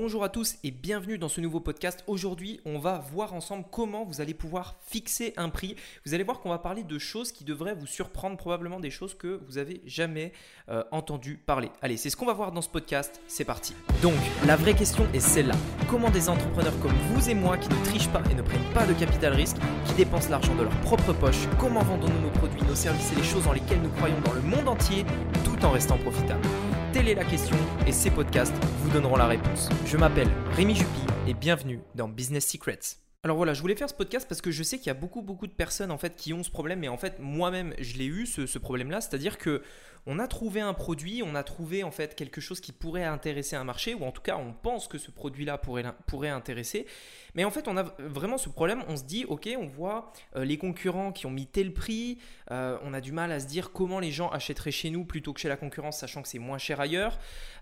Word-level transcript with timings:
Bonjour 0.00 0.22
à 0.22 0.28
tous 0.28 0.58
et 0.62 0.70
bienvenue 0.70 1.18
dans 1.18 1.28
ce 1.28 1.40
nouveau 1.40 1.58
podcast. 1.58 2.04
Aujourd'hui, 2.06 2.60
on 2.64 2.78
va 2.78 2.98
voir 3.12 3.34
ensemble 3.34 3.64
comment 3.68 4.04
vous 4.04 4.20
allez 4.20 4.32
pouvoir 4.32 4.76
fixer 4.86 5.34
un 5.36 5.48
prix. 5.48 5.74
Vous 6.06 6.14
allez 6.14 6.22
voir 6.22 6.38
qu'on 6.38 6.50
va 6.50 6.60
parler 6.60 6.84
de 6.84 6.98
choses 7.00 7.32
qui 7.32 7.42
devraient 7.42 7.74
vous 7.74 7.88
surprendre, 7.88 8.36
probablement 8.36 8.78
des 8.78 8.90
choses 8.90 9.14
que 9.14 9.40
vous 9.48 9.58
avez 9.58 9.82
jamais 9.86 10.32
euh, 10.68 10.84
entendu 10.92 11.36
parler. 11.36 11.72
Allez, 11.82 11.96
c'est 11.96 12.10
ce 12.10 12.16
qu'on 12.16 12.26
va 12.26 12.32
voir 12.32 12.52
dans 12.52 12.62
ce 12.62 12.68
podcast. 12.68 13.20
C'est 13.26 13.44
parti. 13.44 13.74
Donc, 14.00 14.14
la 14.46 14.54
vraie 14.54 14.74
question 14.74 15.04
est 15.14 15.18
celle-là. 15.18 15.56
Comment 15.88 16.10
des 16.10 16.28
entrepreneurs 16.28 16.78
comme 16.78 16.94
vous 17.10 17.28
et 17.28 17.34
moi 17.34 17.58
qui 17.58 17.68
ne 17.68 17.84
trichent 17.84 18.10
pas 18.10 18.22
et 18.30 18.34
ne 18.34 18.42
prennent 18.42 18.72
pas 18.74 18.86
de 18.86 18.92
capital 18.92 19.32
risque, 19.32 19.56
qui 19.86 19.94
dépensent 19.94 20.30
l'argent 20.30 20.54
de 20.54 20.62
leur 20.62 20.80
propre 20.82 21.12
poche, 21.12 21.48
comment 21.58 21.82
vendons-nous 21.82 22.20
nos 22.20 22.30
produits, 22.38 22.62
nos 22.62 22.76
services 22.76 23.10
et 23.14 23.16
les 23.16 23.24
choses 23.24 23.42
dans 23.42 23.52
lesquelles 23.52 23.82
nous 23.82 23.90
croyons 23.90 24.20
dans 24.24 24.32
le 24.32 24.42
monde 24.42 24.68
entier 24.68 25.04
tout 25.42 25.64
en 25.64 25.72
restant 25.72 25.98
profitables? 25.98 26.46
Telle 26.92 27.08
est 27.08 27.14
la 27.14 27.24
question 27.24 27.56
et 27.86 27.92
ces 27.92 28.10
podcasts 28.10 28.54
vous 28.80 28.90
donneront 28.90 29.16
la 29.16 29.26
réponse. 29.26 29.68
Je 29.84 29.98
m'appelle 29.98 30.28
Rémi 30.52 30.74
Jupy 30.74 31.02
et 31.26 31.34
bienvenue 31.34 31.80
dans 31.94 32.08
Business 32.08 32.48
Secrets. 32.48 32.78
Alors 33.24 33.36
voilà, 33.36 33.52
je 33.52 33.60
voulais 33.60 33.76
faire 33.76 33.90
ce 33.90 33.94
podcast 33.94 34.26
parce 34.26 34.40
que 34.40 34.50
je 34.50 34.62
sais 34.62 34.78
qu'il 34.78 34.86
y 34.86 34.90
a 34.90 34.94
beaucoup 34.94 35.20
beaucoup 35.20 35.46
de 35.46 35.52
personnes 35.52 35.90
en 35.90 35.98
fait 35.98 36.16
qui 36.16 36.32
ont 36.32 36.42
ce 36.42 36.50
problème 36.50 36.82
et 36.84 36.88
en 36.88 36.96
fait 36.96 37.18
moi-même 37.18 37.74
je 37.78 37.98
l'ai 37.98 38.06
eu 38.06 38.24
ce, 38.24 38.46
ce 38.46 38.58
problème-là, 38.58 39.02
c'est-à-dire 39.02 39.36
que 39.36 39.62
on 40.08 40.18
a 40.18 40.26
trouvé 40.26 40.62
un 40.62 40.72
produit, 40.72 41.22
on 41.22 41.34
a 41.34 41.42
trouvé 41.42 41.84
en 41.84 41.90
fait 41.90 42.14
quelque 42.14 42.40
chose 42.40 42.60
qui 42.60 42.72
pourrait 42.72 43.04
intéresser 43.04 43.56
un 43.56 43.64
marché, 43.64 43.92
ou 43.92 44.04
en 44.04 44.10
tout 44.10 44.22
cas 44.22 44.38
on 44.38 44.54
pense 44.54 44.88
que 44.88 44.96
ce 44.96 45.10
produit-là 45.10 45.58
pourrait, 45.58 45.84
pourrait 46.06 46.30
intéresser. 46.30 46.86
Mais 47.34 47.44
en 47.44 47.50
fait 47.50 47.68
on 47.68 47.76
a 47.76 47.82
vraiment 47.98 48.38
ce 48.38 48.48
problème, 48.48 48.82
on 48.88 48.96
se 48.96 49.04
dit 49.04 49.26
ok 49.26 49.50
on 49.60 49.66
voit 49.66 50.10
euh, 50.34 50.46
les 50.46 50.56
concurrents 50.56 51.12
qui 51.12 51.26
ont 51.26 51.30
mis 51.30 51.46
tel 51.46 51.74
prix, 51.74 52.18
euh, 52.50 52.78
on 52.84 52.94
a 52.94 53.02
du 53.02 53.12
mal 53.12 53.30
à 53.30 53.38
se 53.38 53.46
dire 53.46 53.70
comment 53.70 54.00
les 54.00 54.10
gens 54.10 54.30
achèteraient 54.30 54.70
chez 54.70 54.88
nous 54.88 55.04
plutôt 55.04 55.34
que 55.34 55.40
chez 55.40 55.48
la 55.50 55.58
concurrence, 55.58 55.98
sachant 55.98 56.22
que 56.22 56.28
c'est 56.28 56.38
moins 56.38 56.58
cher 56.58 56.80
ailleurs. 56.80 57.18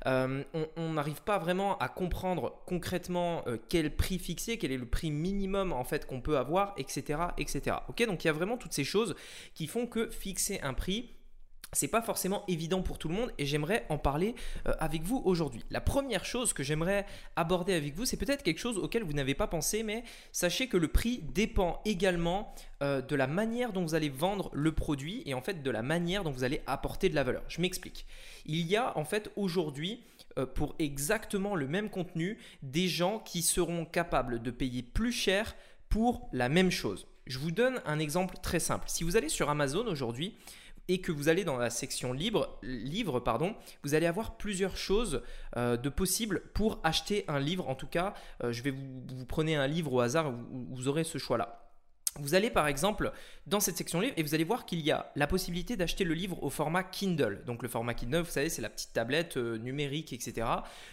Euh, 0.06 0.45
on 0.76 0.92
n'arrive 0.92 1.23
pas 1.23 1.38
vraiment 1.38 1.76
à 1.78 1.88
comprendre 1.88 2.62
concrètement 2.65 3.45
quel 3.68 3.95
prix 3.96 4.20
fixer, 4.20 4.56
quel 4.56 4.70
est 4.70 4.76
le 4.76 4.87
prix 4.87 5.10
minimum 5.10 5.73
en 5.73 5.82
fait 5.82 6.07
qu'on 6.07 6.20
peut 6.20 6.38
avoir, 6.38 6.74
etc. 6.76 7.18
etc. 7.38 7.79
Ok 7.88 8.07
donc 8.07 8.23
il 8.23 8.29
y 8.29 8.30
a 8.30 8.32
vraiment 8.32 8.57
toutes 8.57 8.73
ces 8.73 8.85
choses 8.85 9.16
qui 9.54 9.66
font 9.66 9.88
que 9.88 10.09
fixer 10.10 10.60
un 10.60 10.74
prix 10.74 11.16
c'est 11.72 11.88
pas 11.88 12.02
forcément 12.02 12.45
évident 12.48 12.82
pour 12.82 12.98
tout 12.98 13.09
le 13.09 13.14
monde 13.14 13.32
et 13.38 13.46
j'aimerais 13.46 13.84
en 13.88 13.98
parler 13.98 14.34
euh, 14.66 14.74
avec 14.78 15.02
vous 15.02 15.20
aujourd'hui. 15.24 15.64
La 15.70 15.80
première 15.80 16.24
chose 16.24 16.52
que 16.52 16.62
j'aimerais 16.62 17.06
aborder 17.34 17.74
avec 17.74 17.95
vous, 17.95 18.04
c'est 18.04 18.16
peut-être 18.16 18.42
quelque 18.42 18.58
chose 18.58 18.78
auquel 18.78 19.02
vous 19.02 19.12
n'avez 19.12 19.34
pas 19.34 19.46
pensé, 19.46 19.82
mais 19.82 20.04
sachez 20.32 20.68
que 20.68 20.76
le 20.76 20.88
prix 20.88 21.20
dépend 21.34 21.80
également 21.84 22.54
euh, 22.82 23.00
de 23.00 23.16
la 23.16 23.26
manière 23.26 23.73
dont 23.73 23.82
vous 23.82 23.95
allez 23.95 24.08
vendre 24.08 24.50
le 24.52 24.73
produit 24.73 25.23
et 25.26 25.34
en 25.34 25.42
fait 25.42 25.62
de 25.62 25.70
la 25.70 25.82
manière 25.82 26.24
dont 26.24 26.30
vous 26.30 26.45
allez 26.45 26.62
apporter 26.66 27.08
de 27.08 27.14
la 27.14 27.24
valeur. 27.24 27.42
Je 27.48 27.60
m'explique. 27.60 28.06
Il 28.46 28.66
y 28.66 28.76
a 28.76 28.96
en 28.96 29.04
fait 29.04 29.30
aujourd'hui 29.36 30.02
euh, 30.38 30.46
pour 30.46 30.74
exactement 30.78 31.54
le 31.54 31.66
même 31.66 31.90
contenu 31.90 32.38
des 32.62 32.88
gens 32.88 33.18
qui 33.18 33.42
seront 33.42 33.84
capables 33.84 34.42
de 34.42 34.51
payer 34.51 34.82
plus 34.82 35.12
cher 35.12 35.56
pour 35.88 36.28
la 36.32 36.48
même 36.48 36.70
chose. 36.70 37.06
Je 37.26 37.38
vous 37.38 37.51
donne 37.51 37.80
un 37.86 37.98
exemple 37.98 38.36
très 38.40 38.60
simple. 38.60 38.84
Si 38.88 39.02
vous 39.02 39.16
allez 39.16 39.28
sur 39.28 39.51
Amazon 39.51 39.86
aujourd'hui, 39.86 40.36
et 40.88 41.01
que 41.01 41.12
vous 41.12 41.29
allez 41.29 41.45
dans 41.45 41.56
la 41.56 41.70
section 41.70 42.12
libre, 42.12 42.59
livre, 42.62 43.20
pardon, 43.20 43.54
vous 43.82 43.95
allez 43.95 44.06
avoir 44.06 44.37
plusieurs 44.37 44.76
choses 44.76 45.23
euh, 45.56 45.76
de 45.76 45.88
possibles 45.88 46.42
pour 46.54 46.80
acheter 46.84 47.24
un 47.29 47.40
livre. 47.40 47.68
En 47.68 47.74
tout 47.74 47.88
cas, 47.88 48.15
euh, 48.45 48.52
je 48.52 48.62
vais 48.62 48.70
vous, 48.70 49.26
prenez 49.26 49.57
un 49.57 49.66
livre 49.66 49.92
au 49.92 50.01
hasard, 50.01 50.32
vous, 50.32 50.66
vous 50.70 50.88
aurez 50.88 51.04
ce 51.04 51.18
choix-là. 51.18 51.66
Vous 52.18 52.34
allez 52.34 52.51
par 52.51 52.66
exemple 52.66 53.12
dans 53.46 53.60
cette 53.60 53.76
section 53.76 54.01
livre 54.01 54.14
et 54.16 54.23
vous 54.23 54.34
allez 54.34 54.45
voir 54.45 54.66
qu'il 54.66 54.80
y 54.80 54.90
a 54.90 55.12
la 55.16 55.26
possibilité 55.26 55.76
d'acheter 55.76 56.04
le 56.04 56.14
livre 56.14 56.42
au 56.42 56.51
format 56.51 56.82
Kindle. 56.82 57.42
Donc 57.46 57.62
le 57.62 57.68
format 57.68 57.95
Kindle, 57.95 58.20
vous 58.20 58.30
savez, 58.30 58.48
c'est 58.48 58.62
la 58.62 58.70
petite 58.70 58.92
tablette 58.92 59.37
euh, 59.37 59.59
numérique, 59.59 60.12
etc. 60.12 60.46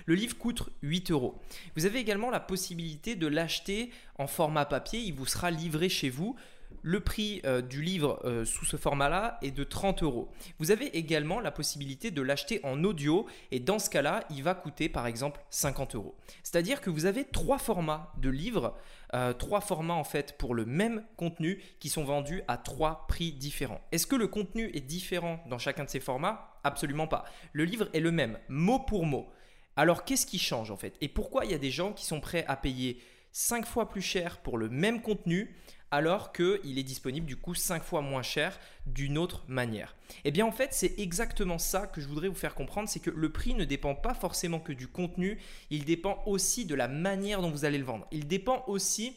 Le 0.05 0.15
livre 0.15 0.37
coûte 0.37 0.63
8 0.81 1.11
euros. 1.11 1.41
Vous 1.75 1.85
avez 1.85 1.99
également 1.99 2.29
la 2.29 2.39
possibilité 2.39 3.15
de 3.15 3.27
l'acheter 3.27 3.91
en 4.17 4.27
format 4.27 4.65
papier. 4.65 4.99
Il 4.99 5.13
vous 5.13 5.25
sera 5.25 5.51
livré 5.51 5.89
chez 5.89 6.09
vous 6.09 6.35
le 6.81 6.99
prix 6.99 7.41
euh, 7.45 7.61
du 7.61 7.81
livre 7.81 8.19
euh, 8.25 8.45
sous 8.45 8.65
ce 8.65 8.77
format-là 8.77 9.37
est 9.41 9.51
de 9.51 9.63
30 9.63 10.03
euros. 10.03 10.31
Vous 10.59 10.71
avez 10.71 10.97
également 10.97 11.39
la 11.39 11.51
possibilité 11.51 12.11
de 12.11 12.21
l'acheter 12.21 12.59
en 12.63 12.83
audio 12.83 13.25
et 13.51 13.59
dans 13.59 13.79
ce 13.79 13.89
cas-là, 13.89 14.23
il 14.29 14.43
va 14.43 14.55
coûter 14.55 14.89
par 14.89 15.07
exemple 15.07 15.41
50 15.49 15.95
euros. 15.95 16.15
C'est-à-dire 16.43 16.81
que 16.81 16.89
vous 16.89 17.05
avez 17.05 17.25
trois 17.25 17.57
formats 17.57 18.11
de 18.17 18.29
livres, 18.29 18.75
euh, 19.13 19.33
trois 19.33 19.61
formats 19.61 19.93
en 19.93 20.03
fait 20.03 20.37
pour 20.37 20.55
le 20.55 20.65
même 20.65 21.03
contenu 21.17 21.61
qui 21.79 21.89
sont 21.89 22.03
vendus 22.03 22.41
à 22.47 22.57
trois 22.57 23.05
prix 23.07 23.31
différents. 23.31 23.81
Est-ce 23.91 24.07
que 24.07 24.15
le 24.15 24.27
contenu 24.27 24.71
est 24.73 24.81
différent 24.81 25.43
dans 25.49 25.57
chacun 25.57 25.83
de 25.83 25.89
ces 25.89 25.99
formats? 25.99 26.59
Absolument 26.63 27.07
pas. 27.07 27.25
Le 27.51 27.65
livre 27.65 27.89
est 27.93 27.99
le 27.99 28.11
même, 28.11 28.39
mot 28.49 28.79
pour 28.79 29.05
mot. 29.05 29.29
Alors 29.75 30.05
qu'est-ce 30.05 30.25
qui 30.25 30.39
change 30.39 30.71
en 30.71 30.77
fait? 30.77 30.95
Et 31.01 31.09
pourquoi 31.09 31.45
il 31.45 31.51
y 31.51 31.55
a 31.55 31.59
des 31.59 31.71
gens 31.71 31.93
qui 31.93 32.05
sont 32.05 32.19
prêts 32.19 32.45
à 32.47 32.55
payer 32.55 33.01
5 33.33 33.65
fois 33.65 33.89
plus 33.89 34.01
cher 34.01 34.37
pour 34.37 34.57
le 34.57 34.69
même 34.69 35.01
contenu 35.01 35.55
alors 35.93 36.33
qu'il 36.33 36.79
est 36.79 36.83
disponible 36.83 37.27
du 37.27 37.35
coup 37.35 37.53
5 37.53 37.83
fois 37.83 38.01
moins 38.01 38.23
cher 38.23 38.59
d'une 38.87 39.15
autre 39.15 39.43
manière. 39.47 39.95
Eh 40.25 40.31
bien 40.31 40.43
en 40.43 40.51
fait 40.51 40.69
c'est 40.73 40.95
exactement 40.97 41.59
ça 41.59 41.85
que 41.85 42.01
je 42.01 42.07
voudrais 42.07 42.29
vous 42.29 42.33
faire 42.33 42.55
comprendre, 42.55 42.89
c'est 42.89 42.99
que 42.99 43.11
le 43.11 43.31
prix 43.31 43.53
ne 43.53 43.63
dépend 43.63 43.93
pas 43.93 44.15
forcément 44.15 44.59
que 44.59 44.73
du 44.73 44.87
contenu, 44.87 45.39
il 45.69 45.85
dépend 45.85 46.23
aussi 46.25 46.65
de 46.65 46.73
la 46.73 46.87
manière 46.87 47.43
dont 47.43 47.51
vous 47.51 47.63
allez 47.63 47.77
le 47.77 47.83
vendre. 47.83 48.07
Il 48.11 48.27
dépend 48.27 48.63
aussi 48.65 49.15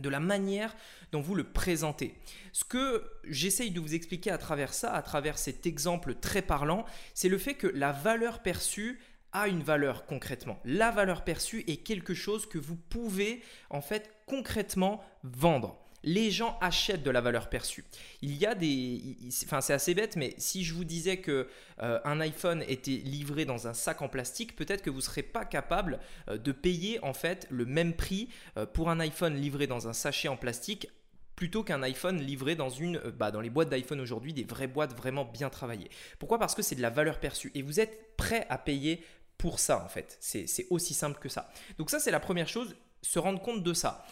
de 0.00 0.10
la 0.10 0.20
manière 0.20 0.76
dont 1.12 1.22
vous 1.22 1.34
le 1.34 1.44
présentez. 1.44 2.14
Ce 2.52 2.64
que 2.64 3.10
j'essaye 3.24 3.70
de 3.70 3.80
vous 3.80 3.94
expliquer 3.94 4.30
à 4.30 4.38
travers 4.38 4.74
ça, 4.74 4.92
à 4.92 5.00
travers 5.00 5.38
cet 5.38 5.64
exemple 5.64 6.14
très 6.16 6.42
parlant, 6.42 6.84
c'est 7.14 7.30
le 7.30 7.38
fait 7.38 7.54
que 7.54 7.68
la 7.68 7.90
valeur 7.90 8.42
perçue 8.42 9.00
a 9.32 9.48
une 9.48 9.62
valeur 9.62 10.04
concrètement. 10.04 10.60
La 10.66 10.90
valeur 10.90 11.24
perçue 11.24 11.64
est 11.66 11.78
quelque 11.78 12.12
chose 12.12 12.44
que 12.44 12.58
vous 12.58 12.76
pouvez 12.76 13.42
en 13.70 13.80
fait 13.80 14.14
concrètement 14.26 15.02
vendre 15.22 15.81
les 16.04 16.30
gens 16.30 16.58
achètent 16.60 17.02
de 17.02 17.10
la 17.10 17.20
valeur 17.20 17.48
perçue. 17.48 17.84
Il 18.22 18.36
y 18.36 18.46
a 18.46 18.54
des, 18.54 19.16
enfin 19.44 19.60
c'est 19.60 19.72
assez 19.72 19.94
bête, 19.94 20.16
mais 20.16 20.34
si 20.38 20.64
je 20.64 20.74
vous 20.74 20.84
disais 20.84 21.18
que 21.18 21.48
euh, 21.80 22.00
un 22.04 22.20
iPhone 22.20 22.64
était 22.68 22.90
livré 22.90 23.44
dans 23.44 23.68
un 23.68 23.74
sac 23.74 24.02
en 24.02 24.08
plastique, 24.08 24.56
peut-être 24.56 24.82
que 24.82 24.90
vous 24.90 24.98
ne 24.98 25.02
serez 25.02 25.22
pas 25.22 25.44
capable 25.44 26.00
euh, 26.28 26.38
de 26.38 26.52
payer 26.52 27.02
en 27.02 27.14
fait 27.14 27.46
le 27.50 27.66
même 27.66 27.94
prix 27.94 28.28
euh, 28.56 28.66
pour 28.66 28.90
un 28.90 29.00
iPhone 29.00 29.34
livré 29.34 29.66
dans 29.66 29.88
un 29.88 29.92
sachet 29.92 30.28
en 30.28 30.36
plastique 30.36 30.88
plutôt 31.36 31.64
qu'un 31.64 31.82
iPhone 31.82 32.20
livré 32.20 32.54
dans 32.54 32.68
une, 32.68 32.98
bah, 32.98 33.30
dans 33.30 33.40
les 33.40 33.50
boîtes 33.50 33.70
d'iPhone 33.70 34.00
aujourd'hui, 34.00 34.32
des 34.32 34.44
vraies 34.44 34.66
boîtes 34.66 34.94
vraiment 34.94 35.24
bien 35.24 35.50
travaillées. 35.50 35.88
Pourquoi? 36.18 36.38
Parce 36.38 36.54
que 36.54 36.62
c'est 36.62 36.74
de 36.74 36.82
la 36.82 36.90
valeur 36.90 37.18
perçue 37.20 37.50
et 37.54 37.62
vous 37.62 37.80
êtes 37.80 38.16
prêt 38.16 38.46
à 38.48 38.58
payer 38.58 39.02
pour 39.38 39.58
ça 39.58 39.82
en 39.84 39.88
fait. 39.88 40.18
C'est 40.20 40.66
aussi 40.70 40.94
simple 40.94 41.18
que 41.18 41.28
ça. 41.28 41.50
Donc 41.78 41.90
ça 41.90 41.98
c'est 41.98 42.10
la 42.10 42.20
première 42.20 42.48
chose, 42.48 42.76
se 43.00 43.18
rendre 43.18 43.40
compte 43.40 43.62
de 43.62 43.72
ça. 43.72 44.04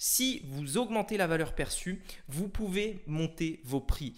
Si 0.00 0.42
vous 0.44 0.78
augmentez 0.78 1.16
la 1.16 1.26
valeur 1.26 1.56
perçue, 1.56 2.00
vous 2.28 2.48
pouvez 2.48 3.02
monter 3.08 3.60
vos 3.64 3.80
prix. 3.80 4.14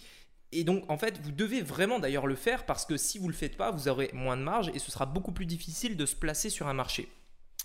Et 0.51 0.63
donc, 0.63 0.89
en 0.91 0.97
fait, 0.97 1.19
vous 1.23 1.31
devez 1.31 1.61
vraiment 1.61 1.97
d'ailleurs 1.97 2.27
le 2.27 2.35
faire 2.35 2.67
parce 2.67 2.85
que 2.85 2.97
si 2.97 3.17
vous 3.17 3.25
ne 3.25 3.31
le 3.31 3.37
faites 3.37 3.57
pas, 3.57 3.71
vous 3.71 3.87
aurez 3.87 4.11
moins 4.13 4.37
de 4.37 4.43
marge 4.43 4.69
et 4.75 4.79
ce 4.79 4.91
sera 4.91 5.07
beaucoup 5.07 5.31
plus 5.31 5.47
difficile 5.47 5.97
de 5.97 6.05
se 6.05 6.15
placer 6.15 6.51
sur 6.51 6.67
un 6.67 6.73
marché. 6.73 7.09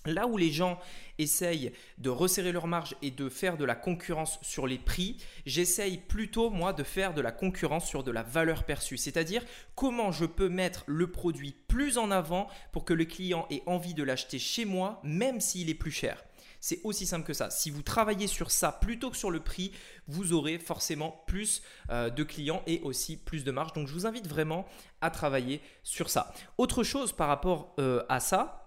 Là 0.05 0.25
où 0.25 0.35
les 0.37 0.51
gens 0.51 0.79
essayent 1.19 1.73
de 1.99 2.09
resserrer 2.09 2.51
leur 2.51 2.65
marge 2.65 2.95
et 3.03 3.11
de 3.11 3.29
faire 3.29 3.55
de 3.55 3.65
la 3.65 3.75
concurrence 3.75 4.39
sur 4.41 4.65
les 4.65 4.79
prix, 4.79 5.17
j'essaye 5.45 5.97
plutôt 5.97 6.49
moi 6.49 6.73
de 6.73 6.83
faire 6.83 7.13
de 7.13 7.21
la 7.21 7.31
concurrence 7.31 7.87
sur 7.87 8.03
de 8.03 8.11
la 8.11 8.23
valeur 8.23 8.63
perçue. 8.63 8.97
C'est-à-dire 8.97 9.45
comment 9.75 10.11
je 10.11 10.25
peux 10.25 10.49
mettre 10.49 10.83
le 10.87 11.11
produit 11.11 11.55
plus 11.67 11.99
en 11.99 12.09
avant 12.09 12.47
pour 12.71 12.83
que 12.83 12.93
le 12.93 13.05
client 13.05 13.45
ait 13.51 13.63
envie 13.67 13.93
de 13.93 14.03
l'acheter 14.03 14.39
chez 14.39 14.65
moi 14.65 15.01
même 15.03 15.39
s'il 15.39 15.69
est 15.69 15.75
plus 15.75 15.91
cher? 15.91 16.26
C'est 16.59 16.81
aussi 16.83 17.05
simple 17.05 17.25
que 17.25 17.33
ça. 17.33 17.49
Si 17.49 17.69
vous 17.69 17.81
travaillez 17.81 18.27
sur 18.27 18.51
ça 18.51 18.71
plutôt 18.71 19.09
que 19.09 19.17
sur 19.17 19.31
le 19.31 19.39
prix, 19.39 19.71
vous 20.07 20.33
aurez 20.33 20.57
forcément 20.57 21.23
plus 21.27 21.61
euh, 21.89 22.09
de 22.09 22.23
clients 22.23 22.63
et 22.67 22.81
aussi 22.81 23.17
plus 23.17 23.43
de 23.43 23.51
marge. 23.51 23.73
Donc 23.73 23.87
je 23.87 23.93
vous 23.93 24.05
invite 24.05 24.27
vraiment 24.27 24.65
à 25.01 25.11
travailler 25.11 25.61
sur 25.83 26.09
ça. 26.09 26.33
Autre 26.57 26.83
chose 26.83 27.13
par 27.13 27.27
rapport 27.27 27.75
euh, 27.79 28.03
à 28.09 28.19
ça, 28.19 28.63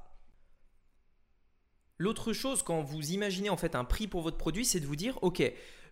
L'autre 2.02 2.32
chose, 2.32 2.62
quand 2.62 2.80
vous 2.80 3.12
imaginez 3.12 3.50
en 3.50 3.58
fait 3.58 3.74
un 3.74 3.84
prix 3.84 4.08
pour 4.08 4.22
votre 4.22 4.38
produit, 4.38 4.64
c'est 4.64 4.80
de 4.80 4.86
vous 4.86 4.96
dire, 4.96 5.18
ok, 5.20 5.42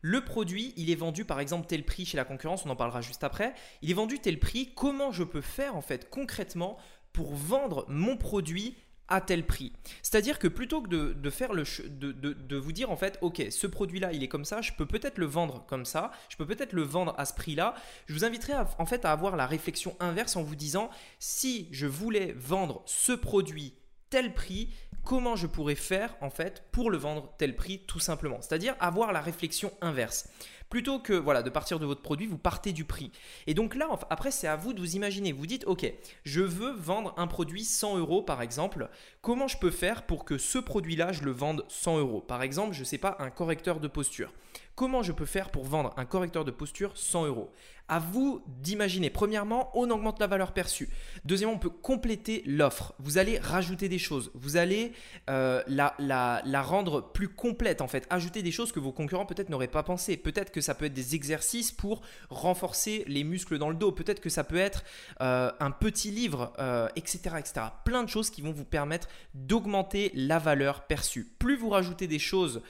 le 0.00 0.24
produit, 0.24 0.72
il 0.78 0.90
est 0.90 0.94
vendu 0.94 1.26
par 1.26 1.38
exemple 1.38 1.66
tel 1.66 1.84
prix 1.84 2.06
chez 2.06 2.16
la 2.16 2.24
concurrence, 2.24 2.64
on 2.64 2.70
en 2.70 2.76
parlera 2.76 3.02
juste 3.02 3.24
après, 3.24 3.52
il 3.82 3.90
est 3.90 3.94
vendu 3.94 4.18
tel 4.18 4.38
prix, 4.38 4.72
comment 4.74 5.12
je 5.12 5.22
peux 5.22 5.42
faire 5.42 5.76
en 5.76 5.82
fait 5.82 6.08
concrètement 6.08 6.78
pour 7.12 7.34
vendre 7.34 7.84
mon 7.88 8.16
produit 8.16 8.76
à 9.08 9.20
tel 9.20 9.44
prix. 9.44 9.72
C'est-à-dire 10.02 10.38
que 10.38 10.48
plutôt 10.48 10.82
que 10.82 10.88
de, 10.88 11.30
faire 11.30 11.52
le 11.52 11.64
de, 11.88 12.12
de, 12.12 12.56
vous 12.56 12.72
dire 12.72 12.90
en 12.90 12.96
fait, 12.96 13.18
ok, 13.20 13.42
ce 13.50 13.66
produit-là, 13.66 14.12
il 14.12 14.22
est 14.22 14.28
comme 14.28 14.44
ça, 14.44 14.60
je 14.60 14.72
peux 14.72 14.86
peut-être 14.86 15.18
le 15.18 15.26
vendre 15.26 15.64
comme 15.66 15.84
ça, 15.84 16.10
je 16.28 16.36
peux 16.36 16.46
peut-être 16.46 16.72
le 16.72 16.82
vendre 16.82 17.14
à 17.18 17.24
ce 17.24 17.34
prix-là. 17.34 17.74
Je 18.06 18.14
vous 18.14 18.24
inviterai 18.24 18.54
en 18.78 18.86
fait 18.86 19.04
à 19.04 19.12
avoir 19.12 19.36
la 19.36 19.46
réflexion 19.46 19.96
inverse 20.00 20.36
en 20.36 20.42
vous 20.42 20.56
disant, 20.56 20.90
si 21.18 21.68
je 21.70 21.86
voulais 21.86 22.34
vendre 22.36 22.82
ce 22.86 23.12
produit 23.12 23.74
tel 24.10 24.32
prix, 24.32 24.70
comment 25.04 25.36
je 25.36 25.46
pourrais 25.46 25.74
faire 25.74 26.16
en 26.20 26.30
fait 26.30 26.64
pour 26.72 26.90
le 26.90 26.98
vendre 26.98 27.32
tel 27.38 27.56
prix 27.56 27.80
tout 27.86 28.00
simplement? 28.00 28.40
C'est-à-dire 28.40 28.74
avoir 28.80 29.12
la 29.12 29.20
réflexion 29.20 29.72
inverse. 29.80 30.28
Plutôt 30.68 30.98
que 30.98 31.14
voilà, 31.14 31.42
de 31.42 31.50
partir 31.50 31.78
de 31.78 31.86
votre 31.86 32.02
produit, 32.02 32.26
vous 32.26 32.38
partez 32.38 32.72
du 32.72 32.84
prix. 32.84 33.10
Et 33.46 33.54
donc 33.54 33.74
là, 33.74 33.88
après, 34.10 34.30
c'est 34.30 34.46
à 34.46 34.56
vous 34.56 34.72
de 34.72 34.80
vous 34.80 34.96
imaginer. 34.96 35.32
Vous 35.32 35.46
dites, 35.46 35.64
ok, 35.66 35.90
je 36.24 36.40
veux 36.42 36.72
vendre 36.72 37.14
un 37.16 37.26
produit 37.26 37.64
100 37.64 37.98
euros 37.98 38.22
par 38.22 38.42
exemple. 38.42 38.90
Comment 39.22 39.48
je 39.48 39.58
peux 39.58 39.70
faire 39.70 40.04
pour 40.04 40.24
que 40.24 40.36
ce 40.36 40.58
produit-là, 40.58 41.12
je 41.12 41.22
le 41.22 41.30
vende 41.30 41.64
100 41.68 41.98
euros? 41.98 42.20
Par 42.20 42.42
exemple, 42.42 42.74
je 42.74 42.80
ne 42.80 42.84
sais 42.84 42.98
pas, 42.98 43.16
un 43.18 43.30
correcteur 43.30 43.80
de 43.80 43.88
posture. 43.88 44.32
Comment 44.78 45.02
je 45.02 45.10
peux 45.10 45.24
faire 45.24 45.50
pour 45.50 45.64
vendre 45.64 45.92
un 45.96 46.04
correcteur 46.04 46.44
de 46.44 46.52
posture 46.52 46.92
100 46.94 47.26
euros 47.26 47.50
À 47.88 47.98
vous 47.98 48.44
d'imaginer. 48.46 49.10
Premièrement, 49.10 49.72
on 49.74 49.90
augmente 49.90 50.20
la 50.20 50.28
valeur 50.28 50.52
perçue. 50.52 50.88
Deuxièmement, 51.24 51.56
on 51.56 51.58
peut 51.58 51.68
compléter 51.68 52.44
l'offre. 52.46 52.94
Vous 53.00 53.18
allez 53.18 53.40
rajouter 53.40 53.88
des 53.88 53.98
choses. 53.98 54.30
Vous 54.34 54.56
allez 54.56 54.92
euh, 55.30 55.64
la, 55.66 56.62
rendre 56.62 57.12
plus 57.12 57.26
complète 57.26 57.80
en 57.80 57.88
fait. 57.88 58.06
Ajouter 58.08 58.44
des 58.44 58.52
choses 58.52 58.70
que 58.70 58.78
vos 58.78 58.92
concurrents 58.92 59.26
peut-être 59.26 59.48
n'auraient 59.48 59.66
pas 59.66 59.82
pensé. 59.82 60.16
Peut-être 60.16 60.52
que 60.52 60.60
ça 60.60 60.76
peut 60.76 60.84
être 60.84 60.94
des 60.94 61.16
exercices 61.16 61.72
pour 61.72 62.00
renforcer 62.30 63.02
les 63.08 63.24
muscles 63.24 63.58
dans 63.58 63.70
le 63.70 63.74
dos. 63.74 63.90
Peut-être 63.90 64.20
que 64.20 64.30
ça 64.30 64.44
peut 64.44 64.58
être 64.58 64.84
euh, 65.20 65.50
un 65.58 65.72
petit 65.72 66.12
livre, 66.12 66.52
etc., 66.94 67.30
euh, 67.32 67.38
etc. 67.38 67.66
Plein 67.84 68.04
de 68.04 68.08
choses 68.08 68.30
qui 68.30 68.42
vont 68.42 68.52
vous 68.52 68.64
permettre 68.64 69.08
d'augmenter 69.34 70.12
la 70.14 70.38
valeur 70.38 70.86
perçue. 70.86 71.24
Plus 71.40 71.56
vous 71.56 71.70
rajoutez 71.70 72.06
des 72.06 72.20
choses 72.20 72.62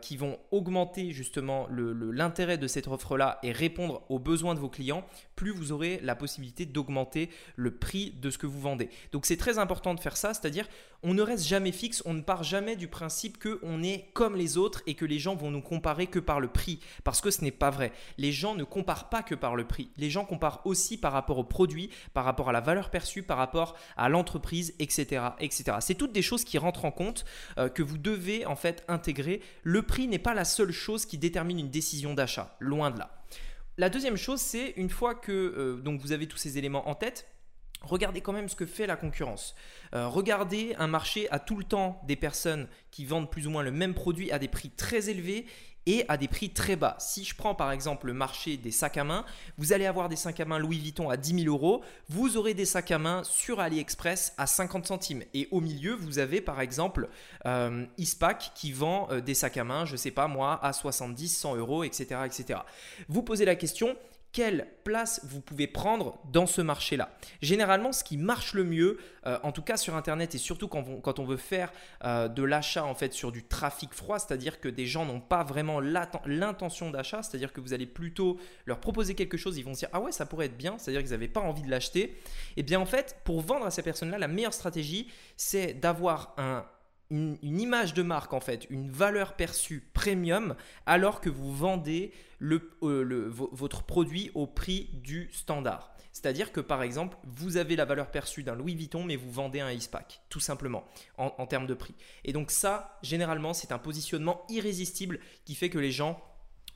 qui 0.00 0.16
vont 0.16 0.38
augmenter 0.50 1.12
justement 1.22 1.68
l'intérêt 1.70 2.58
de 2.58 2.66
cette 2.66 2.88
offre-là 2.88 3.38
et 3.42 3.52
répondre 3.52 4.02
aux 4.08 4.18
besoins 4.18 4.54
de 4.54 4.60
vos 4.60 4.68
clients, 4.68 5.06
plus 5.36 5.50
vous 5.50 5.72
aurez 5.72 6.00
la 6.02 6.14
possibilité 6.14 6.66
d'augmenter 6.66 7.30
le 7.56 7.70
prix 7.72 8.10
de 8.10 8.30
ce 8.30 8.38
que 8.38 8.46
vous 8.46 8.60
vendez. 8.60 8.90
Donc 9.12 9.26
c'est 9.26 9.36
très 9.36 9.58
important 9.58 9.94
de 9.94 10.00
faire 10.00 10.16
ça, 10.16 10.34
c'est-à-dire 10.34 10.68
on 11.02 11.14
ne 11.14 11.22
reste 11.22 11.46
jamais 11.46 11.72
fixe, 11.72 12.02
on 12.06 12.14
ne 12.14 12.20
part 12.20 12.44
jamais 12.44 12.76
du 12.76 12.86
principe 12.86 13.42
qu'on 13.42 13.82
est 13.82 14.10
comme 14.12 14.36
les 14.36 14.56
autres 14.56 14.82
et 14.86 14.94
que 14.94 15.04
les 15.04 15.18
gens 15.18 15.34
vont 15.34 15.50
nous 15.50 15.62
comparer 15.62 16.06
que 16.06 16.18
par 16.18 16.38
le 16.38 16.48
prix, 16.48 16.80
parce 17.02 17.20
que 17.20 17.30
ce 17.30 17.42
n'est 17.42 17.50
pas 17.50 17.70
vrai. 17.70 17.92
Les 18.18 18.30
gens 18.30 18.54
ne 18.54 18.64
comparent 18.64 19.08
pas 19.08 19.22
que 19.22 19.34
par 19.34 19.56
le 19.56 19.66
prix, 19.66 19.90
les 19.96 20.10
gens 20.10 20.24
comparent 20.24 20.60
aussi 20.64 20.98
par 20.98 21.12
rapport 21.12 21.38
au 21.38 21.44
produit, 21.44 21.90
par 22.14 22.24
rapport 22.24 22.48
à 22.50 22.52
la 22.52 22.60
valeur 22.60 22.90
perçue, 22.90 23.22
par 23.22 23.38
rapport 23.38 23.76
à 23.96 24.08
l'entreprise, 24.08 24.74
etc. 24.78 25.24
etc. 25.40 25.78
C'est 25.80 25.94
toutes 25.94 26.12
des 26.12 26.22
choses 26.22 26.44
qui 26.44 26.58
rentrent 26.58 26.84
en 26.84 26.92
compte, 26.92 27.24
euh, 27.58 27.68
que 27.68 27.82
vous 27.82 27.98
devez 27.98 28.46
en 28.46 28.56
fait 28.56 28.84
intégrer 28.88 29.40
le 29.62 29.82
prix 29.82 30.08
n'est 30.08 30.18
pas 30.18 30.34
la 30.34 30.44
seule 30.44 30.72
chose 30.72 31.06
qui 31.06 31.11
détermine 31.18 31.58
une 31.58 31.70
décision 31.70 32.14
d'achat, 32.14 32.56
loin 32.60 32.90
de 32.90 32.98
là. 32.98 33.22
La 33.78 33.88
deuxième 33.88 34.16
chose, 34.16 34.40
c'est 34.40 34.74
une 34.76 34.90
fois 34.90 35.14
que 35.14 35.32
euh, 35.32 35.80
donc 35.80 36.00
vous 36.00 36.12
avez 36.12 36.26
tous 36.26 36.36
ces 36.36 36.58
éléments 36.58 36.88
en 36.88 36.94
tête, 36.94 37.32
Regardez 37.82 38.20
quand 38.20 38.32
même 38.32 38.48
ce 38.48 38.56
que 38.56 38.66
fait 38.66 38.86
la 38.86 38.96
concurrence. 38.96 39.54
Euh, 39.94 40.06
regardez 40.06 40.74
un 40.78 40.86
marché 40.86 41.28
à 41.30 41.38
tout 41.38 41.56
le 41.56 41.64
temps 41.64 42.00
des 42.06 42.16
personnes 42.16 42.68
qui 42.90 43.04
vendent 43.04 43.30
plus 43.30 43.46
ou 43.46 43.50
moins 43.50 43.62
le 43.62 43.72
même 43.72 43.94
produit 43.94 44.30
à 44.30 44.38
des 44.38 44.48
prix 44.48 44.70
très 44.70 45.10
élevés 45.10 45.46
et 45.86 46.04
à 46.08 46.16
des 46.16 46.28
prix 46.28 46.50
très 46.50 46.76
bas. 46.76 46.96
Si 46.98 47.24
je 47.24 47.34
prends 47.34 47.54
par 47.54 47.72
exemple 47.72 48.06
le 48.06 48.14
marché 48.14 48.56
des 48.56 48.70
sacs 48.70 48.96
à 48.96 49.04
main, 49.04 49.24
vous 49.58 49.72
allez 49.72 49.86
avoir 49.86 50.08
des 50.08 50.16
sacs 50.16 50.40
à 50.40 50.44
main 50.44 50.58
Louis 50.58 50.78
Vuitton 50.78 51.10
à 51.10 51.16
10 51.16 51.44
000 51.44 51.54
euros, 51.54 51.82
vous 52.08 52.36
aurez 52.36 52.54
des 52.54 52.64
sacs 52.64 52.90
à 52.90 52.98
main 52.98 53.24
sur 53.24 53.60
AliExpress 53.60 54.34
à 54.38 54.46
50 54.46 54.86
centimes. 54.86 55.22
Et 55.34 55.48
au 55.50 55.60
milieu, 55.60 55.94
vous 55.94 56.18
avez 56.18 56.40
par 56.40 56.60
exemple 56.60 57.08
euh, 57.46 57.84
Ispac 57.98 58.52
qui 58.54 58.72
vend 58.72 59.08
euh, 59.10 59.20
des 59.20 59.34
sacs 59.34 59.56
à 59.56 59.64
main, 59.64 59.84
je 59.84 59.92
ne 59.92 59.96
sais 59.96 60.10
pas 60.10 60.28
moi, 60.28 60.58
à 60.62 60.72
70, 60.72 61.28
100 61.28 61.56
euros, 61.56 61.84
etc., 61.84 62.20
etc. 62.24 62.60
Vous 63.08 63.22
posez 63.22 63.44
la 63.44 63.56
question, 63.56 63.96
quelle 64.32 64.66
place 64.82 65.20
vous 65.24 65.40
pouvez 65.40 65.66
prendre 65.66 66.18
dans 66.32 66.46
ce 66.46 66.62
marché-là. 66.62 67.14
Généralement, 67.42 67.92
ce 67.92 68.02
qui 68.02 68.16
marche 68.16 68.54
le 68.54 68.64
mieux, 68.64 68.98
euh, 69.26 69.38
en 69.42 69.52
tout 69.52 69.62
cas 69.62 69.76
sur 69.76 69.94
Internet 69.94 70.34
et 70.34 70.38
surtout 70.38 70.68
quand, 70.68 71.18
on 71.18 71.24
veut 71.24 71.36
faire 71.36 71.70
euh, 72.04 72.28
de 72.28 72.42
l'achat 72.42 72.84
en 72.84 72.94
fait 72.94 73.12
sur 73.12 73.30
du 73.30 73.44
trafic 73.44 73.92
froid, 73.92 74.18
c'est-à-dire 74.18 74.58
que 74.60 74.68
des 74.68 74.86
gens 74.86 75.04
n'ont 75.04 75.20
pas 75.20 75.44
vraiment 75.44 75.80
l'intention 75.80 76.90
d'achat, 76.90 77.22
c'est-à-dire 77.22 77.52
que 77.52 77.60
vous 77.60 77.74
allez 77.74 77.86
plutôt 77.86 78.38
leur 78.64 78.80
proposer 78.80 79.14
quelque 79.14 79.36
chose, 79.36 79.58
ils 79.58 79.64
vont 79.64 79.74
se 79.74 79.80
dire 79.80 79.90
ah 79.92 80.00
ouais 80.00 80.12
ça 80.12 80.24
pourrait 80.24 80.46
être 80.46 80.56
bien, 80.56 80.78
c'est-à-dire 80.78 81.02
qu'ils 81.02 81.12
n'avaient 81.12 81.28
pas 81.28 81.40
envie 81.40 81.62
de 81.62 81.70
l'acheter. 81.70 82.02
Et 82.02 82.18
eh 82.58 82.62
bien 82.62 82.80
en 82.80 82.86
fait, 82.86 83.18
pour 83.24 83.42
vendre 83.42 83.66
à 83.66 83.70
ces 83.70 83.82
personnes-là, 83.82 84.18
la 84.18 84.28
meilleure 84.28 84.54
stratégie, 84.54 85.08
c'est 85.36 85.74
d'avoir 85.74 86.34
un 86.38 86.64
une, 87.12 87.60
image 87.60 87.94
de 87.94 88.02
marque 88.02 88.32
en 88.32 88.40
fait, 88.40 88.66
une 88.70 88.90
valeur 88.90 89.34
perçue 89.34 89.86
premium 89.92 90.56
alors 90.86 91.20
que 91.20 91.28
vous 91.28 91.54
vendez 91.54 92.12
euh, 92.42 93.30
votre 93.30 93.84
produit 93.84 94.30
au 94.34 94.46
prix 94.46 94.88
du 94.94 95.30
standard. 95.32 95.94
C'est-à-dire 96.12 96.52
que 96.52 96.60
par 96.60 96.82
exemple, 96.82 97.16
vous 97.24 97.56
avez 97.56 97.76
la 97.76 97.84
valeur 97.84 98.10
perçue 98.10 98.42
d'un 98.42 98.54
Louis 98.54 98.74
Vuitton, 98.74 99.04
mais 99.04 99.16
vous 99.16 99.30
vendez 99.30 99.60
un 99.60 99.70
Ispac, 99.70 100.22
tout 100.28 100.40
simplement, 100.40 100.84
en, 101.18 101.32
en 101.38 101.46
termes 101.46 101.66
de 101.66 101.74
prix. 101.74 101.94
Et 102.24 102.32
donc 102.32 102.50
ça, 102.50 102.98
généralement, 103.02 103.54
c'est 103.54 103.72
un 103.72 103.78
positionnement 103.78 104.44
irrésistible 104.48 105.20
qui 105.44 105.54
fait 105.54 105.70
que 105.70 105.78
les 105.78 105.92
gens 105.92 106.22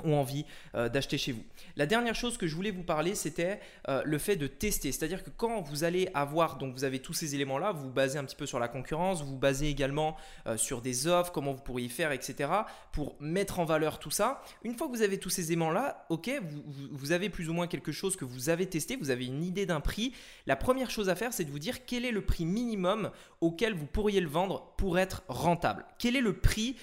ont 0.04 0.14
envie 0.14 0.44
euh, 0.74 0.88
d'acheter 0.88 1.18
chez 1.18 1.32
vous. 1.32 1.42
La 1.76 1.86
dernière 1.86 2.14
chose 2.14 2.36
que 2.38 2.46
je 2.46 2.54
voulais 2.54 2.70
vous 2.70 2.82
parler, 2.82 3.14
c'était 3.14 3.60
euh, 3.88 4.02
le 4.04 4.18
fait 4.18 4.36
de 4.36 4.46
tester. 4.46 4.92
C'est-à-dire 4.92 5.22
que 5.22 5.30
quand 5.30 5.60
vous 5.62 5.84
allez 5.84 6.08
avoir, 6.14 6.58
donc 6.58 6.74
vous 6.74 6.84
avez 6.84 6.98
tous 7.00 7.12
ces 7.12 7.34
éléments-là, 7.34 7.72
vous 7.72 7.86
vous 7.86 7.92
basez 7.92 8.18
un 8.18 8.24
petit 8.24 8.36
peu 8.36 8.46
sur 8.46 8.58
la 8.58 8.68
concurrence, 8.68 9.22
vous 9.22 9.32
vous 9.32 9.38
basez 9.38 9.68
également 9.68 10.16
euh, 10.46 10.56
sur 10.56 10.80
des 10.80 11.06
offres, 11.06 11.32
comment 11.32 11.52
vous 11.52 11.62
pourriez 11.62 11.88
faire, 11.88 12.12
etc. 12.12 12.50
pour 12.92 13.16
mettre 13.20 13.58
en 13.58 13.64
valeur 13.64 13.98
tout 13.98 14.10
ça. 14.10 14.42
Une 14.64 14.76
fois 14.76 14.86
que 14.88 14.92
vous 14.92 15.02
avez 15.02 15.18
tous 15.18 15.30
ces 15.30 15.48
éléments-là, 15.52 16.06
ok, 16.08 16.30
vous, 16.42 16.62
vous, 16.90 17.12
avez 17.12 17.30
plus 17.30 17.48
ou 17.48 17.54
moins 17.54 17.66
quelque 17.66 17.92
chose 17.92 18.16
que 18.16 18.24
vous 18.24 18.48
avez 18.48 18.66
testé, 18.66 18.96
vous 18.96 19.10
avez 19.10 19.26
une 19.26 19.44
idée 19.44 19.66
d'un 19.66 19.80
prix. 19.80 20.12
La 20.46 20.56
première 20.56 20.90
chose 20.90 21.08
à 21.08 21.14
faire, 21.14 21.32
c'est 21.32 21.44
de 21.44 21.50
vous 21.50 21.58
dire 21.58 21.84
quel 21.86 22.04
est 22.04 22.12
le 22.12 22.22
prix 22.22 22.44
minimum 22.44 23.10
auquel 23.40 23.74
vous 23.74 23.86
pourriez 23.86 24.20
le 24.20 24.28
vendre 24.28 24.74
pour 24.76 24.98
être 24.98 25.22
rentable. 25.28 25.84
Quel 25.98 26.16
est 26.16 26.20
le 26.20 26.34
prix 26.34 26.76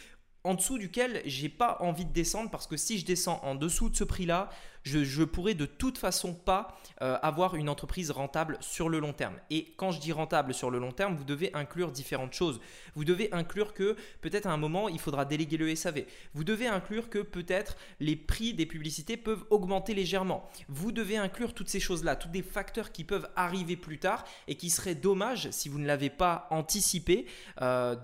en 0.43 0.55
dessous 0.55 0.77
duquel 0.77 1.21
j'ai 1.25 1.49
pas 1.49 1.77
envie 1.79 2.05
de 2.05 2.11
descendre 2.11 2.49
parce 2.49 2.67
que 2.67 2.77
si 2.77 2.99
je 2.99 3.05
descends 3.05 3.39
en 3.43 3.55
dessous 3.55 3.89
de 3.89 3.95
ce 3.95 4.03
prix-là, 4.03 4.49
je, 4.83 5.19
ne 5.19 5.25
pourrais 5.25 5.53
de 5.53 5.65
toute 5.65 5.97
façon 5.97 6.33
pas 6.33 6.77
euh, 7.01 7.17
avoir 7.21 7.55
une 7.55 7.69
entreprise 7.69 8.11
rentable 8.11 8.57
sur 8.61 8.89
le 8.89 8.99
long 8.99 9.13
terme. 9.13 9.35
Et 9.49 9.73
quand 9.77 9.91
je 9.91 9.99
dis 9.99 10.11
rentable 10.11 10.53
sur 10.53 10.69
le 10.69 10.79
long 10.79 10.91
terme, 10.91 11.15
vous 11.15 11.23
devez 11.23 11.53
inclure 11.53 11.91
différentes 11.91 12.33
choses. 12.33 12.59
Vous 12.95 13.05
devez 13.05 13.29
inclure 13.31 13.73
que 13.73 13.95
peut-être 14.21 14.47
à 14.47 14.51
un 14.51 14.57
moment, 14.57 14.89
il 14.89 14.99
faudra 14.99 15.25
déléguer 15.25 15.57
le 15.57 15.73
SAV. 15.73 16.03
Vous 16.33 16.43
devez 16.43 16.67
inclure 16.67 17.09
que 17.09 17.19
peut-être 17.19 17.77
les 17.99 18.15
prix 18.15 18.53
des 18.53 18.65
publicités 18.65 19.17
peuvent 19.17 19.45
augmenter 19.49 19.93
légèrement. 19.93 20.49
Vous 20.67 20.91
devez 20.91 21.17
inclure 21.17 21.53
toutes 21.53 21.69
ces 21.69 21.79
choses-là, 21.79 22.15
tous 22.15 22.29
des 22.29 22.43
facteurs 22.43 22.91
qui 22.91 23.03
peuvent 23.03 23.29
arriver 23.35 23.77
plus 23.77 23.99
tard 23.99 24.25
et 24.47 24.55
qui 24.55 24.69
seraient 24.69 24.95
dommages 24.95 25.49
si 25.51 25.69
vous 25.69 25.79
ne 25.79 25.87
l'avez 25.87 26.09
pas 26.09 26.47
anticipé. 26.51 27.25
Euh. 27.61 27.95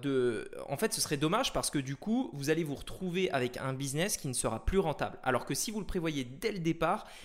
En 0.69 0.77
fait, 0.77 0.93
ce 0.93 1.01
serait 1.01 1.17
dommage 1.17 1.51
parce 1.53 1.69
que 1.69 1.79
du 1.79 1.95
coup, 1.95 2.29
vous 2.33 2.49
allez 2.49 2.63
vous 2.63 2.75
retrouver 2.75 3.29
avec 3.31 3.57
un 3.57 3.73
business 3.73 4.17
qui 4.17 4.27
ne 4.27 4.33
sera 4.33 4.65
plus 4.65 4.79
rentable. 4.79 5.17
Alors 5.23 5.45
que 5.45 5.53
si 5.53 5.71
vous 5.71 5.79
le 5.79 5.85
prévoyez 5.85 6.23
dès 6.23 6.51
le 6.51 6.59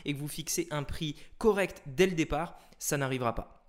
et 0.04 0.14
que 0.14 0.18
vous 0.18 0.28
fixez 0.28 0.66
un 0.70 0.82
prix 0.82 1.16
correct 1.38 1.82
dès 1.86 2.06
le 2.06 2.12
départ, 2.12 2.58
ça 2.78 2.96
n'arrivera 2.96 3.34
pas. 3.34 3.63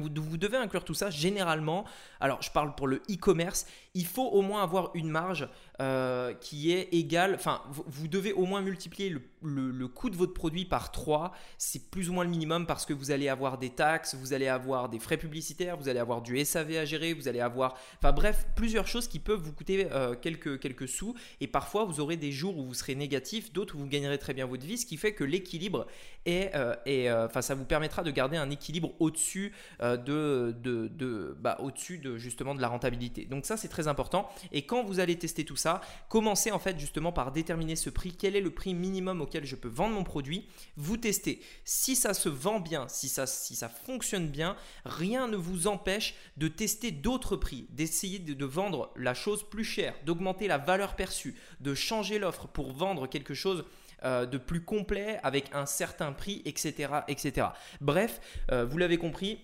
Vous 0.00 0.36
devez 0.36 0.56
inclure 0.56 0.84
tout 0.84 0.94
ça 0.94 1.10
généralement. 1.10 1.84
Alors, 2.20 2.42
je 2.42 2.50
parle 2.50 2.74
pour 2.74 2.86
le 2.86 3.02
e-commerce. 3.10 3.66
Il 3.94 4.06
faut 4.06 4.26
au 4.26 4.42
moins 4.42 4.62
avoir 4.62 4.90
une 4.94 5.08
marge 5.08 5.48
euh, 5.80 6.32
qui 6.34 6.72
est 6.72 6.88
égale. 6.92 7.34
Enfin, 7.34 7.62
vous, 7.68 8.06
devez 8.06 8.32
au 8.32 8.46
moins 8.46 8.62
multiplier 8.62 9.10
le, 9.10 9.20
le, 9.42 9.88
coût 9.88 10.08
de 10.08 10.16
votre 10.16 10.32
produit 10.32 10.64
par 10.64 10.92
3. 10.92 11.32
C'est 11.58 11.90
plus 11.90 12.10
ou 12.10 12.12
moins 12.12 12.24
le 12.24 12.30
minimum 12.30 12.66
parce 12.66 12.86
que 12.86 12.92
vous 12.92 13.10
allez 13.10 13.28
avoir 13.28 13.58
des 13.58 13.70
taxes, 13.70 14.14
vous 14.14 14.32
allez 14.32 14.46
avoir 14.46 14.88
des 14.88 14.98
frais 14.98 15.16
publicitaires, 15.16 15.76
vous 15.76 15.88
allez 15.88 15.98
avoir 15.98 16.22
du 16.22 16.42
SAV 16.44 16.76
à 16.76 16.84
gérer, 16.84 17.12
vous 17.12 17.26
allez 17.26 17.40
avoir. 17.40 17.76
Enfin, 17.98 18.12
bref, 18.12 18.46
plusieurs 18.54 18.86
choses 18.86 19.08
qui 19.08 19.18
peuvent 19.18 19.40
vous 19.40 19.52
coûter 19.52 19.88
euh, 19.90 20.14
quelques, 20.14 20.60
quelques 20.60 20.88
sous. 20.88 21.14
Et 21.40 21.48
parfois, 21.48 21.84
vous 21.84 22.00
aurez 22.00 22.16
des 22.16 22.30
jours 22.30 22.56
où 22.56 22.64
vous 22.64 22.74
serez 22.74 22.94
négatif, 22.94 23.52
d'autres 23.52 23.74
où 23.74 23.78
vous 23.78 23.88
gagnerez 23.88 24.18
très 24.18 24.32
bien 24.32 24.46
votre 24.46 24.64
vie, 24.64 24.78
ce 24.78 24.86
qui 24.86 24.96
fait 24.96 25.12
que 25.12 25.24
l'équilibre 25.24 25.86
est. 26.24 26.52
Euh, 26.54 27.26
enfin, 27.26 27.42
ça 27.42 27.54
vous 27.54 27.64
permettra 27.64 28.02
de 28.02 28.10
garder 28.10 28.36
un 28.36 28.50
équilibre 28.50 28.92
au-dessus 29.00 29.52
euh, 29.84 31.34
bah, 31.38 31.58
au-dessus 31.60 31.98
de 31.98 32.16
justement 32.16 32.54
de 32.54 32.60
la 32.60 32.68
rentabilité. 32.68 33.24
Donc 33.24 33.46
ça 33.46 33.56
c'est 33.56 33.68
très 33.68 33.88
important. 33.88 34.28
Et 34.52 34.66
quand 34.66 34.82
vous 34.84 35.00
allez 35.00 35.18
tester 35.18 35.44
tout 35.44 35.56
ça, 35.56 35.80
commencez 36.08 36.50
en 36.50 36.58
fait 36.58 36.78
justement 36.78 37.12
par 37.12 37.32
déterminer 37.32 37.76
ce 37.76 37.90
prix. 37.90 38.14
Quel 38.18 38.36
est 38.36 38.40
le 38.40 38.50
prix 38.50 38.74
minimum 38.74 39.20
auquel 39.20 39.44
je 39.44 39.56
peux 39.56 39.68
vendre 39.68 39.94
mon 39.94 40.04
produit? 40.04 40.48
Vous 40.76 40.96
testez. 40.96 41.40
Si 41.64 41.96
ça 41.96 42.14
se 42.14 42.28
vend 42.28 42.60
bien, 42.60 42.88
si 42.88 43.08
ça, 43.08 43.26
si 43.26 43.54
ça 43.54 43.68
fonctionne 43.68 44.28
bien, 44.28 44.56
rien 44.84 45.28
ne 45.28 45.36
vous 45.36 45.66
empêche 45.66 46.14
de 46.36 46.48
tester 46.48 46.90
d'autres 46.90 47.36
prix, 47.36 47.66
d'essayer 47.70 48.18
de, 48.18 48.34
de 48.34 48.44
vendre 48.44 48.92
la 48.96 49.14
chose 49.14 49.48
plus 49.48 49.64
chère, 49.64 49.94
d'augmenter 50.04 50.48
la 50.48 50.58
valeur 50.58 50.96
perçue, 50.96 51.34
de 51.60 51.74
changer 51.74 52.18
l'offre 52.18 52.48
pour 52.48 52.72
vendre 52.72 53.06
quelque 53.06 53.34
chose 53.34 53.64
euh, 54.04 54.26
de 54.26 54.36
plus 54.36 54.60
complet 54.60 55.18
avec 55.22 55.46
un 55.54 55.64
certain 55.64 56.12
prix, 56.12 56.42
etc. 56.44 56.92
etc. 57.08 57.48
Bref, 57.80 58.20
euh, 58.52 58.66
vous 58.66 58.76
l'avez 58.76 58.98
compris, 58.98 59.40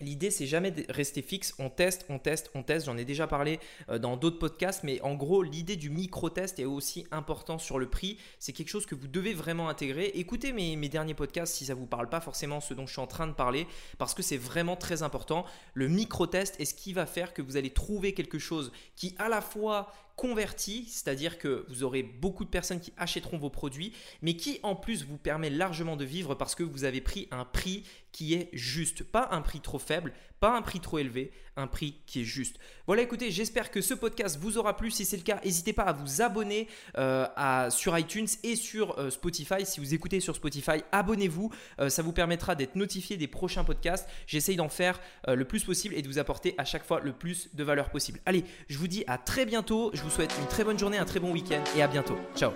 L'idée, 0.00 0.30
c'est 0.30 0.46
jamais 0.46 0.70
de 0.70 0.84
rester 0.90 1.22
fixe. 1.22 1.54
On 1.58 1.70
teste, 1.70 2.06
on 2.08 2.18
teste, 2.18 2.50
on 2.54 2.62
teste. 2.62 2.86
J'en 2.86 2.96
ai 2.96 3.04
déjà 3.04 3.26
parlé 3.26 3.60
euh, 3.88 3.98
dans 3.98 4.16
d'autres 4.16 4.38
podcasts, 4.38 4.84
mais 4.84 5.00
en 5.02 5.14
gros, 5.14 5.42
l'idée 5.42 5.76
du 5.76 5.90
micro-test 5.90 6.58
est 6.58 6.64
aussi 6.64 7.06
important 7.10 7.58
sur 7.58 7.78
le 7.78 7.88
prix. 7.88 8.18
C'est 8.38 8.52
quelque 8.52 8.68
chose 8.68 8.86
que 8.86 8.94
vous 8.94 9.08
devez 9.08 9.34
vraiment 9.34 9.68
intégrer. 9.68 10.12
Écoutez 10.14 10.52
mes, 10.52 10.76
mes 10.76 10.88
derniers 10.88 11.14
podcasts 11.14 11.54
si 11.54 11.66
ça 11.66 11.74
ne 11.74 11.78
vous 11.78 11.86
parle 11.86 12.08
pas 12.08 12.20
forcément 12.20 12.60
ce 12.60 12.74
dont 12.74 12.86
je 12.86 12.92
suis 12.92 13.00
en 13.00 13.06
train 13.06 13.26
de 13.26 13.32
parler, 13.32 13.66
parce 13.98 14.14
que 14.14 14.22
c'est 14.22 14.36
vraiment 14.36 14.76
très 14.76 15.02
important. 15.02 15.44
Le 15.74 15.88
micro-test 15.88 16.60
est 16.60 16.64
ce 16.64 16.74
qui 16.74 16.92
va 16.92 17.06
faire 17.06 17.34
que 17.34 17.42
vous 17.42 17.56
allez 17.56 17.70
trouver 17.70 18.14
quelque 18.14 18.38
chose 18.38 18.72
qui 18.96 19.14
à 19.18 19.28
la 19.28 19.40
fois 19.40 19.92
converti, 20.20 20.84
c'est-à-dire 20.86 21.38
que 21.38 21.64
vous 21.70 21.82
aurez 21.82 22.02
beaucoup 22.02 22.44
de 22.44 22.50
personnes 22.50 22.78
qui 22.78 22.92
achèteront 22.98 23.38
vos 23.38 23.48
produits, 23.48 23.94
mais 24.20 24.36
qui 24.36 24.60
en 24.62 24.76
plus 24.76 25.06
vous 25.06 25.16
permet 25.16 25.48
largement 25.48 25.96
de 25.96 26.04
vivre 26.04 26.34
parce 26.34 26.54
que 26.54 26.62
vous 26.62 26.84
avez 26.84 27.00
pris 27.00 27.26
un 27.30 27.46
prix 27.46 27.84
qui 28.12 28.34
est 28.34 28.50
juste. 28.52 29.02
Pas 29.02 29.28
un 29.32 29.40
prix 29.40 29.60
trop 29.60 29.78
faible, 29.78 30.12
pas 30.40 30.56
un 30.56 30.62
prix 30.62 30.80
trop 30.80 30.98
élevé, 30.98 31.32
un 31.56 31.66
prix 31.66 31.96
qui 32.06 32.22
est 32.22 32.24
juste. 32.24 32.56
Voilà, 32.86 33.02
écoutez, 33.02 33.30
j'espère 33.30 33.70
que 33.70 33.80
ce 33.80 33.94
podcast 33.94 34.38
vous 34.40 34.58
aura 34.58 34.76
plu. 34.76 34.90
Si 34.90 35.04
c'est 35.04 35.16
le 35.16 35.22
cas, 35.22 35.40
n'hésitez 35.44 35.72
pas 35.72 35.82
à 35.82 35.92
vous 35.92 36.22
abonner 36.22 36.66
euh, 36.96 37.26
sur 37.70 37.96
iTunes 37.98 38.26
et 38.42 38.56
sur 38.56 38.98
euh, 38.98 39.10
Spotify. 39.10 39.64
Si 39.64 39.80
vous 39.80 39.94
écoutez 39.94 40.20
sur 40.20 40.34
Spotify, 40.34 40.82
abonnez-vous. 40.92 41.52
Euh, 41.78 41.88
ça 41.88 42.02
vous 42.02 42.12
permettra 42.12 42.54
d'être 42.54 42.74
notifié 42.74 43.16
des 43.16 43.28
prochains 43.28 43.64
podcasts. 43.64 44.08
J'essaye 44.26 44.56
d'en 44.56 44.68
faire 44.68 44.98
le 45.28 45.44
plus 45.44 45.64
possible 45.64 45.94
et 45.94 46.02
de 46.02 46.08
vous 46.08 46.18
apporter 46.18 46.54
à 46.58 46.64
chaque 46.64 46.84
fois 46.84 47.00
le 47.00 47.12
plus 47.12 47.50
de 47.54 47.62
valeur 47.62 47.90
possible. 47.90 48.20
Allez, 48.26 48.44
je 48.68 48.78
vous 48.78 48.88
dis 48.88 49.04
à 49.06 49.18
très 49.18 49.44
bientôt. 49.44 49.90
Vous 50.10 50.16
souhaite 50.16 50.34
une 50.40 50.46
très 50.46 50.64
bonne 50.64 50.78
journée, 50.78 50.98
un 50.98 51.04
très 51.04 51.20
bon 51.20 51.32
week-end 51.32 51.62
et 51.76 51.82
à 51.82 51.86
bientôt. 51.86 52.16
Ciao 52.36 52.50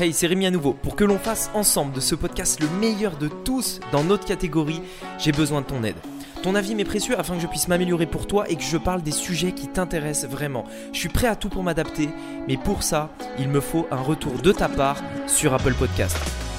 Hey, 0.00 0.12
c'est 0.12 0.26
Rémi 0.26 0.46
à 0.46 0.50
nouveau. 0.50 0.72
Pour 0.72 0.96
que 0.96 1.04
l'on 1.04 1.18
fasse 1.18 1.50
ensemble 1.54 1.92
de 1.92 2.00
ce 2.00 2.14
podcast 2.14 2.60
le 2.60 2.68
meilleur 2.80 3.16
de 3.18 3.28
tous 3.28 3.80
dans 3.92 4.02
notre 4.02 4.24
catégorie, 4.24 4.80
j'ai 5.18 5.32
besoin 5.32 5.60
de 5.60 5.66
ton 5.66 5.84
aide. 5.84 5.96
Ton 6.42 6.54
avis 6.54 6.74
m'est 6.74 6.84
précieux 6.84 7.18
afin 7.18 7.34
que 7.34 7.40
je 7.40 7.46
puisse 7.46 7.68
m'améliorer 7.68 8.06
pour 8.06 8.26
toi 8.26 8.48
et 8.48 8.56
que 8.56 8.62
je 8.62 8.76
parle 8.78 9.02
des 9.02 9.12
sujets 9.12 9.52
qui 9.52 9.68
t'intéressent 9.68 10.30
vraiment. 10.30 10.64
Je 10.92 10.98
suis 10.98 11.08
prêt 11.08 11.26
à 11.28 11.36
tout 11.36 11.48
pour 11.48 11.62
m'adapter, 11.62 12.08
mais 12.48 12.56
pour 12.56 12.82
ça, 12.82 13.10
il 13.38 13.48
me 13.48 13.60
faut 13.60 13.86
un 13.90 14.00
retour 14.00 14.32
de 14.34 14.52
ta 14.52 14.68
part 14.68 15.02
sur 15.26 15.52
Apple 15.54 15.74
Podcast. 15.74 16.16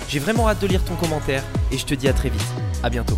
J'ai 0.07 0.19
vraiment 0.19 0.47
hâte 0.49 0.61
de 0.61 0.67
lire 0.67 0.83
ton 0.83 0.95
commentaire 0.95 1.43
et 1.71 1.77
je 1.77 1.85
te 1.85 1.95
dis 1.95 2.07
à 2.07 2.13
très 2.13 2.29
vite. 2.29 2.47
À 2.83 2.89
bientôt. 2.89 3.17